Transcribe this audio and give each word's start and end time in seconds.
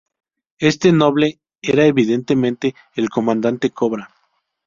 Este 0.57 0.91
noble 0.91 1.39
era, 1.61 1.85
evidentemente, 1.85 2.73
el 2.95 3.11
Comandante 3.11 3.69
Cobra. 3.69 4.09